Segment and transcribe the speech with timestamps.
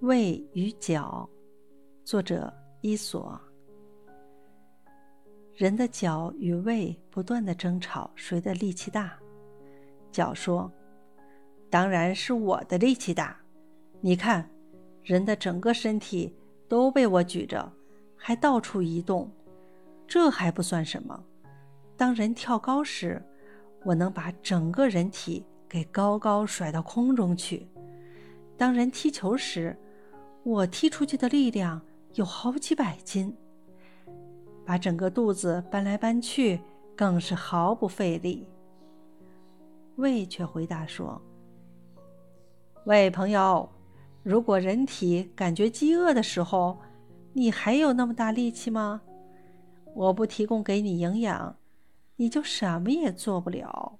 [0.00, 1.28] 胃与脚，
[2.04, 2.52] 作者
[2.82, 3.38] 伊索。
[5.56, 9.18] 人的脚与胃不断的争吵，谁的力气大？
[10.12, 10.70] 脚说
[11.68, 13.36] ：“当然是我的力气大。
[14.00, 14.48] 你看，
[15.02, 16.32] 人的整个身体
[16.68, 17.68] 都被我举着，
[18.14, 19.28] 还到处移动，
[20.06, 21.20] 这还不算什么。
[21.96, 23.20] 当人跳高时，
[23.84, 27.66] 我能把整个人体给高高甩到空中去；
[28.56, 29.76] 当人踢球时，
[30.42, 31.80] 我踢出去的力量
[32.14, 33.36] 有好几百斤，
[34.64, 36.60] 把整个肚子搬来搬去
[36.96, 38.48] 更是毫不费力。
[39.96, 41.20] 胃却回答说
[42.86, 43.68] ：“喂，朋友，
[44.22, 46.78] 如果人体感觉饥饿的时候，
[47.32, 49.02] 你还有那么大力气吗？
[49.94, 51.56] 我不提供给你营养，
[52.16, 53.98] 你就什么也做不了。”